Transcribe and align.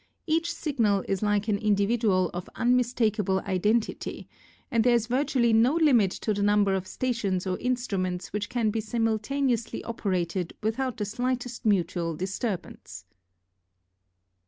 Each 0.25 0.51
signal 0.51 1.05
is 1.07 1.21
like 1.21 1.47
an 1.47 1.59
individual 1.59 2.31
of 2.33 2.49
unmistakable 2.55 3.39
identity 3.41 4.27
and 4.71 4.83
there 4.83 4.95
is 4.95 5.05
virtually 5.05 5.53
no 5.53 5.75
limit 5.75 6.09
to 6.25 6.33
the 6.33 6.41
number 6.41 6.73
of 6.73 6.87
stations 6.87 7.45
or 7.45 7.55
instruments 7.59 8.33
which 8.33 8.49
can 8.49 8.71
be 8.71 8.81
simultaneously 8.81 9.83
operated 9.83 10.53
without 10.63 10.97
the 10.97 11.05
slightest 11.05 11.67
mutual 11.67 12.15
disturbance. 12.15 13.05